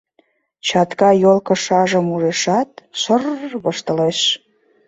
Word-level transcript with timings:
Чатка 0.67 1.09
йолкышажым 1.23 2.05
ужешат, 2.13 2.69
шыр-р 2.99 3.53
воштылеш... 3.63 4.19